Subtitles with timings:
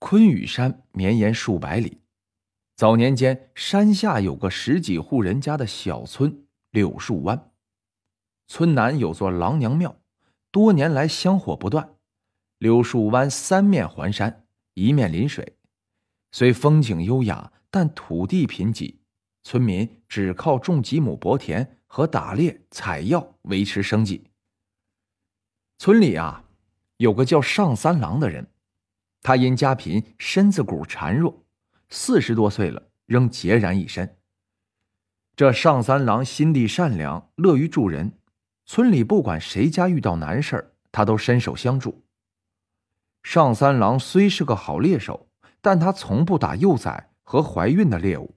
[0.00, 2.00] 昆羽山绵延数百里，
[2.74, 7.52] 早年间山下有个十几户人家的小村柳树湾，
[8.48, 9.94] 村南有座郎娘庙，
[10.50, 11.96] 多年来香火不断。
[12.56, 15.58] 柳树湾三面环山，一面临水，
[16.32, 18.96] 虽风景优雅，但土地贫瘠，
[19.42, 24.30] 村民只靠种几亩薄田和打猎采药维持生计。
[25.76, 26.46] 村里啊，
[26.96, 28.49] 有个叫上三郎的人，
[29.22, 31.44] 他因家贫，身子骨孱弱，
[31.88, 34.16] 四十多岁了，仍孑然一身。
[35.36, 38.18] 这上三郎心地善良，乐于助人，
[38.66, 42.04] 村里不管谁家遇到难事他都伸手相助。
[43.22, 45.28] 上三郎虽是个好猎手，
[45.60, 48.34] 但他从不打幼崽和怀孕的猎物。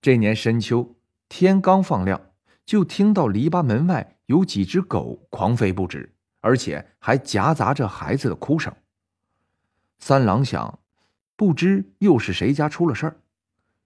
[0.00, 0.96] 这年深秋，
[1.28, 2.20] 天刚放亮，
[2.64, 8.74] 就听到篱笆门外有几只狗狂吠不止，而且还夹杂着孩子的哭声。
[9.98, 10.78] 三郎想，
[11.36, 13.20] 不知又是谁家出了事儿，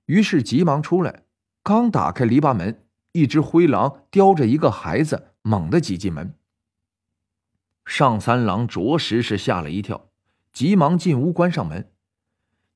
[0.06, 1.24] 于是急忙出来。
[1.62, 6.34] 刚打开篱笆门，一只灰狼叼着一个孩子，猛地挤进门。
[7.84, 10.08] 上三郎着实是吓了一跳，
[10.52, 11.90] 急忙进屋关上门。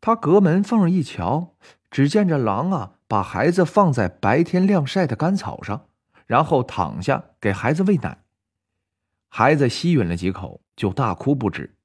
[0.01, 1.55] 他隔门缝一瞧，
[1.91, 5.89] 只见这狼啊，把孩子放在白天晾晒的干草上，
[6.27, 8.25] 然后躺下给孩子喂奶。
[9.29, 11.76] 孩子吸吮了几口，就大哭不止。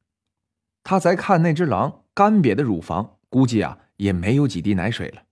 [0.83, 5.23] 他再看那只狼干瘪的乳房，估计啊也没有几滴奶水了。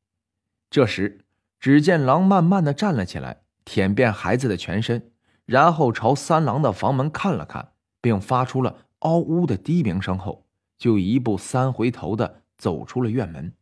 [0.69, 1.25] 这时，
[1.59, 5.11] 只见狼慢慢的站了起来，舔遍孩子的全身，
[5.45, 7.73] 然后朝三郎的房门看了看。
[8.01, 10.45] 并发出了嗷呜的低鸣声后，
[10.77, 13.53] 就一步三回头的走出了院门。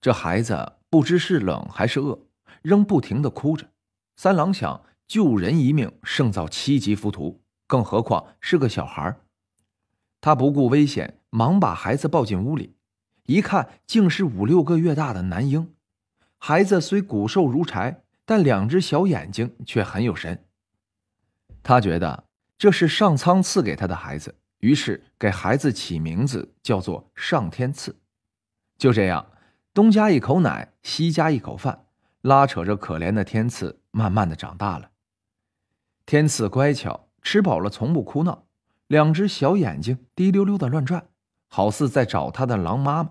[0.00, 2.16] 这孩子不知是冷还是饿，
[2.62, 3.70] 仍不停的哭着。
[4.14, 9.16] 三郎想救人一命胜造七级浮屠，更何况是个小孩
[10.20, 12.74] 他不顾危险，忙把孩子抱进屋里，
[13.24, 15.74] 一看竟是五六个月大的男婴。
[16.38, 20.44] 孩子虽骨瘦如柴，但两只小眼睛却很有神。
[21.62, 22.24] 他觉得。
[22.60, 27.98] 这是上苍赐给他的孩子，于是给孩子起名字叫做上天赐。
[28.76, 29.32] 就这样，
[29.72, 31.86] 东家一口奶，西家一口饭，
[32.20, 34.90] 拉扯着可怜的天赐，慢慢的长大了。
[36.04, 38.44] 天赐乖巧，吃饱了从不哭闹，
[38.90, 41.06] 两只小眼睛滴溜溜的乱转，
[41.46, 43.10] 好似在找他的狼妈妈。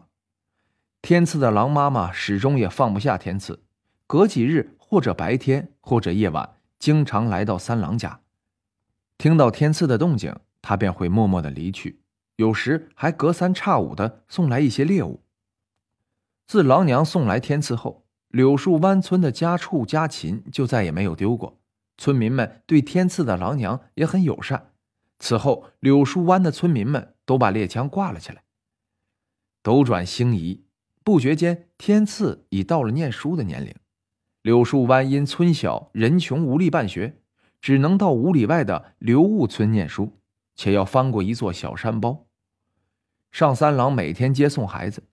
[1.01, 3.63] 天赐的狼妈妈始终也放不下天赐，
[4.05, 8.19] 隔几日或者白天或者夜晚，经常来到三郎家。
[9.17, 12.01] 听到天赐的动静，他便会默默的离去，
[12.35, 15.23] 有时还隔三差五的送来一些猎物。
[16.45, 21.57] 自狼娘送来天赐后，柳树湾村的家畜家禽就再也没有丢过。
[21.97, 24.68] 村民们对天赐的狼娘也很友善。
[25.19, 28.43] 此后，柳树湾的村民们都把猎枪挂了起来。
[29.61, 30.63] 斗转星移，
[31.03, 33.75] 不觉间，天赐已到了念书的年龄。
[34.41, 37.17] 柳树湾因村小人穷，无力办学。
[37.61, 40.17] 只能到五里外的刘务村念书，
[40.55, 42.25] 且要翻过一座小山包。
[43.33, 45.03] 上三郎每天接送孩子。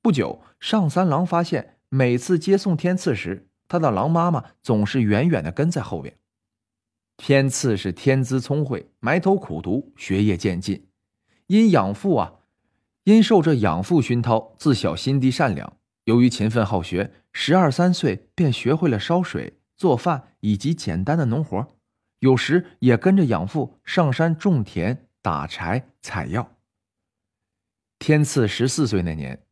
[0.00, 6.16] 不久，上三郎发现，每次接送天赐时，他的狼妈妈总是远远的跟在后边。
[7.16, 10.86] 天赐是天资聪慧，埋头苦读，学业渐进。
[11.46, 12.34] 因养父啊，
[13.04, 15.76] 因受这养父熏陶，自小心地善良。
[16.04, 21.66] 由于勤奋好学，十二三岁便学会了烧水、做饭以及简单的农活。
[22.20, 26.52] 有时也跟着养父上山种田、打柴、采药。
[27.98, 29.42] 天赐十四岁那年，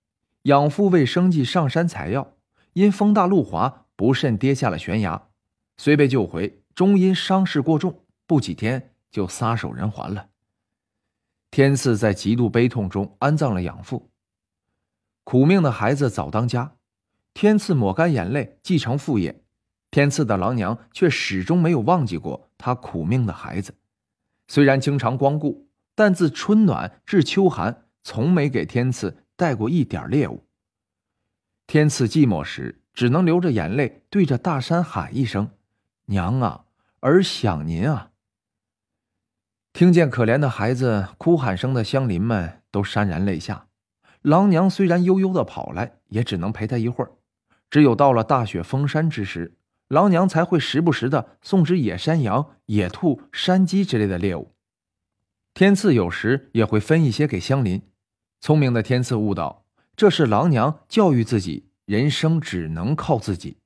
[0.43, 2.35] 养父为生计上山采药，
[2.75, 5.29] 因风大路滑，不慎跌下了悬崖，
[5.77, 10.29] 虽被救回，终因伤势过重，不几天就撒手人寰了。
[11.51, 14.11] 天赐在极度悲痛中安葬了养父。
[15.23, 16.77] 苦命的孩子早当家，
[17.33, 19.43] 天赐抹干眼泪，继承父业。
[19.91, 23.75] 天赐的郎娘却始终没有忘记过他苦命的孩子，
[24.49, 30.45] 虽然经常光顾，但自春暖至秋寒，从没给天赐带过一点猎物。
[31.69, 35.49] 天赐寂寞时，只能流着眼泪对着大山喊一声
[36.07, 36.64] ：“娘啊，
[37.05, 38.11] 儿想您啊！”
[39.73, 43.69] 听见可怜的孩子哭喊声的乡邻们都潸然泪下。
[44.23, 47.13] 郎娘虽然悠悠的跑来，也只能陪他一会儿。
[47.69, 49.57] 只有到了大雪封山之时。
[49.89, 54.55] 狼娘才会时不时的送只野山羊、野兔、山鸡之类的猎物。
[55.53, 57.83] 天赐有时也会分一些给乡邻。
[58.41, 63.59] 聪明的天赐悟道，这是狼娘教育自己，人生只能靠自己。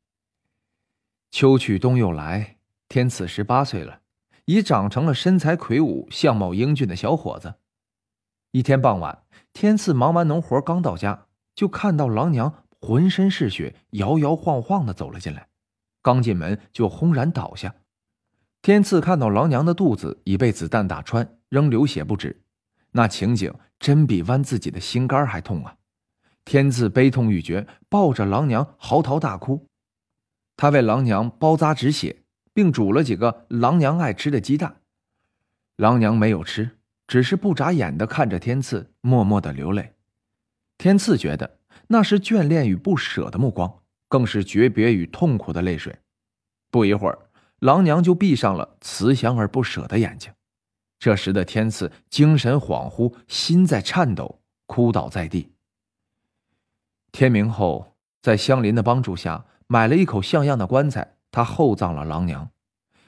[1.31, 2.58] 秋去冬又来，
[2.89, 4.01] 天赐十八岁了，
[4.47, 7.55] 已长成了身材魁梧、相貌英俊的小伙子。
[8.53, 15.49] 一天傍晚，天赐忙完农活刚到家，就看到狼娘浑身是血，摇摇晃晃的走了进来。
[16.01, 17.75] 刚进门就轰然倒下。
[18.63, 22.43] 天赐看到狼娘的肚子已被子弹打穿，仍流血不止，
[22.93, 25.77] 那情景真比剜自己的心肝还痛啊！
[26.47, 29.67] 天赐悲痛欲绝，抱着狼娘嚎啕大哭。
[30.57, 32.25] 他为狼娘包扎止血，
[32.59, 34.81] 并煮了几个郎娘爱吃的鸡蛋。
[35.77, 36.71] 郎娘没有吃。
[37.07, 39.95] 只是不眨眼的看着天赐，默默的流泪。
[40.77, 46.01] 天赐觉得那是眷恋与不舍的目光，更是诀别与痛苦的泪水。
[46.69, 50.33] 不一会儿，郎娘就闭上了慈祥而不舍的眼睛。
[50.99, 55.53] 这时的天赐精神恍惚，心在颤抖，哭倒在地。
[57.13, 62.51] 天明后，在乡邻的帮助下，买了一口像样的棺材，他厚葬了郎娘。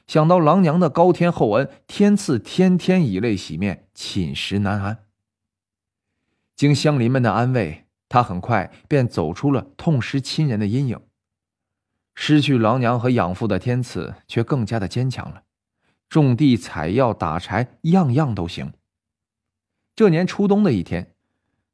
[0.07, 5.05] 想到郎娘的高天厚恩，天赐天天以泪洗面，寝食难安。
[6.57, 11.01] 经乡邻们的安慰，他很快便走出了痛失亲人的阴影。
[12.15, 15.45] 失去郎娘和养父的天赐却更加的坚强了，
[16.09, 18.73] 种地、采药、打柴，样样都行。
[19.95, 21.15] 这年初冬的一天，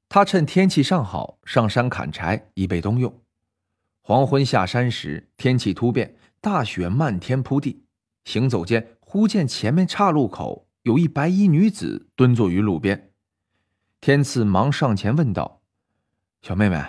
[0.08, 3.22] 他趁天气尚好，上山砍柴，以备冬用。
[4.02, 6.14] 黄昏下山时，天气突变，
[6.46, 7.86] 大雪漫天铺地。
[8.24, 13.10] 行走间，忽见前面岔路口有一白衣女子蹲坐于路边。
[14.00, 15.60] 天赐忙上前问道
[16.42, 16.80] ：“小妹妹，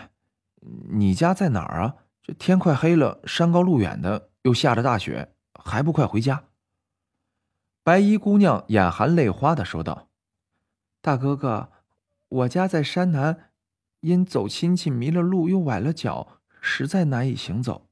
[0.92, 1.96] 你家在哪儿啊？
[2.22, 6.44] 这天快黑了，山高路远的，又下着大雪，还不快回家？”
[7.82, 10.10] 白衣姑娘眼含泪花的说道
[11.02, 11.72] ：“大哥哥，
[12.30, 13.50] 我家在山南，
[14.02, 17.87] 因走亲戚迷了路，又崴了脚，实在难以行走。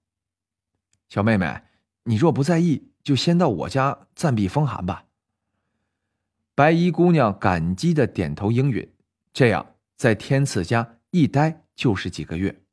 [1.09, 1.61] 小妹妹，
[2.03, 5.05] 你若不在意。”就先到我家暂避风寒吧。
[6.55, 8.91] 白衣姑娘感激的点头应允，
[9.31, 12.63] 这样在天赐家一待就是几个月。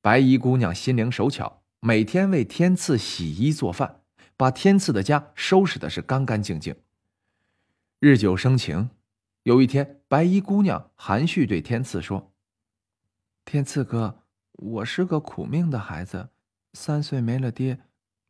[0.00, 4.02] 白衣姑娘心灵手巧，每天为天赐洗衣做饭，
[4.36, 6.76] 把天赐的家收拾的是干干净净。
[7.98, 8.90] 日久生情，
[9.42, 12.32] 有一天，白衣姑娘含蓄对天赐说
[13.44, 14.22] ：“天赐哥，
[14.52, 16.28] 我是个苦命的孩子，
[16.74, 17.78] 三岁没了爹。”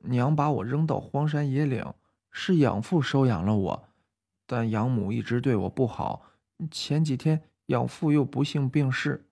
[0.07, 1.83] 娘把我扔到荒山野岭，
[2.31, 3.89] 是养父收养了我，
[4.47, 6.27] 但养母一直对我不好。
[6.71, 9.27] 前几天养父又不幸病逝，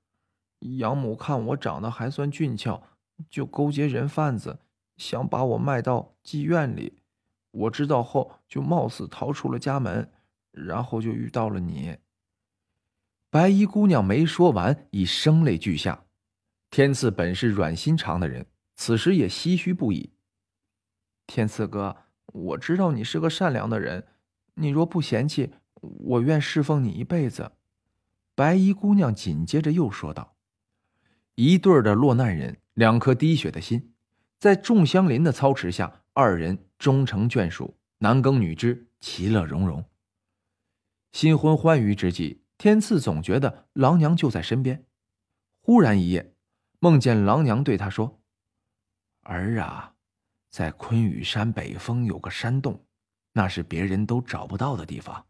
[0.78, 2.82] 养母看我长得还算俊俏，
[3.28, 4.60] 就勾结人贩子，
[4.96, 7.00] 想把我卖到妓院里。
[7.50, 10.10] 我知道后，就冒死逃出了家门，
[10.52, 11.98] 然后就遇到了你。
[13.28, 16.04] 白衣姑娘没说完，已声泪俱下。
[16.70, 20.12] 天赐本是软心肠的人，此时也唏嘘不已。
[21.26, 21.96] 天赐哥，
[22.26, 24.06] 我知道你是个善良的人，
[24.54, 27.52] 你若不嫌弃，我愿侍奉你一辈子。
[28.34, 30.36] 白衣姑娘紧接着又说道
[31.36, 33.92] ：“一对的落难人，两颗滴血的心，
[34.38, 39.84] 在众乡邻的操持下，二人终成眷属，男耕女织，其乐融融。
[41.12, 44.86] 新婚欢愉之际，天赐总觉得狼娘就在身边。
[45.60, 46.34] 忽然一夜，
[46.80, 48.20] 梦见狼娘对他说
[49.22, 49.88] ：‘儿啊。’”
[50.52, 52.78] 在昆羽山北峰有个山洞，
[53.32, 55.24] 那是别人都找不到的地方。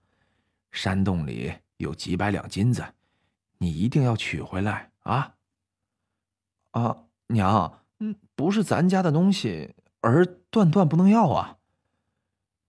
[0.72, 2.84] 山洞里有几百两金子，
[3.58, 5.36] 你一定要取回来啊！
[6.72, 11.58] 啊，娘，嗯，不是咱家的东西，儿断断不能要啊！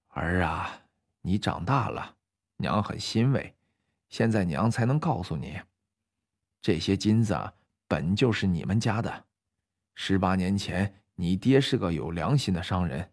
[0.10, 0.82] 儿啊，
[1.22, 2.18] 你长大了，
[2.58, 3.56] 娘很欣慰。
[4.10, 5.60] 现在娘才能告诉你，
[6.62, 7.36] 这些金子
[7.88, 9.26] 本就是你们家的，
[9.96, 11.00] 十八年前。
[11.16, 13.12] 你爹是个有良心的商人，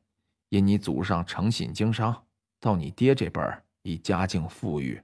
[0.48, 2.24] 因你祖上诚信经商，
[2.58, 5.02] 到你爹这辈儿已家境富裕。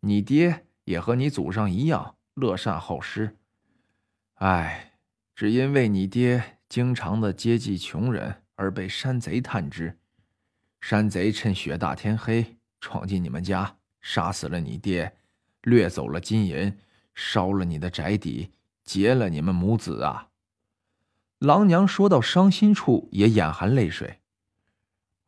[0.00, 3.36] 你爹也和你祖上一样乐善好施，
[4.34, 4.92] 唉，
[5.34, 9.98] 只因为你爹经常的接济穷人而被山贼探知，
[10.80, 15.16] 山贼趁雪大天黑闯进你们家，杀死了你爹，
[15.62, 16.78] 掠走了金银，
[17.16, 18.52] 烧了你的宅邸，
[18.84, 20.27] 劫了你们母子啊！
[21.38, 24.18] 狼娘说到伤心处，也眼含泪水。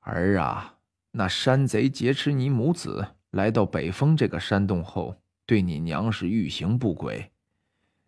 [0.00, 0.78] 儿啊，
[1.12, 7.30] 那山贼劫持你母子，来到北峰这个山洞后，对你娘是欲行不轨。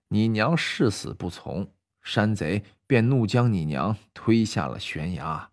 [0.09, 1.71] 你娘誓死不从，
[2.03, 5.51] 山贼便怒将你娘推下了悬崖。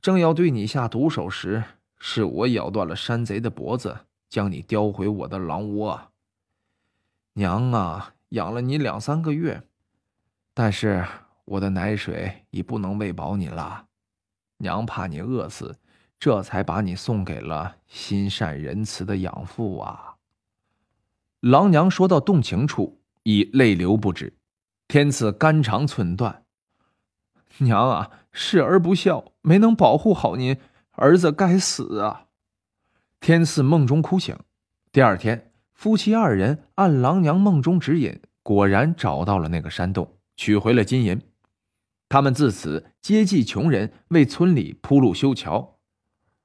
[0.00, 1.62] 正要对你下毒手时，
[1.96, 6.10] 是我咬断了山贼的脖子，将你叼回我的狼窝。
[7.34, 9.62] 娘啊，养了你两三个月，
[10.52, 11.06] 但是。
[11.46, 13.86] 我的奶水已不能喂饱你了，
[14.58, 15.78] 娘怕你饿死，
[16.18, 20.16] 这才把你送给了心善仁慈的养父啊。
[21.40, 24.36] 郎娘说到动情处，已泪流不止。
[24.88, 26.44] 天赐肝肠寸断，
[27.58, 30.56] 娘啊，视而不孝，没能保护好您，
[30.92, 32.26] 儿子该死啊！
[33.20, 34.36] 天赐梦中哭醒，
[34.90, 41.20] 第二天，夫妻二人按郎娘梦中指引，果然找到了那个山洞，取回了金银。
[42.08, 45.78] 他们自此接济穷人，为村里铺路修桥，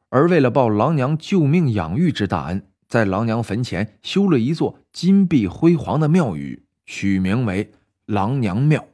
[0.10, 7.72] 而为了报狼娘救命养育之大恩，在狼娘坟前修了一座金碧辉煌的庙宇，取名为
[8.06, 8.88] 狼娘庙。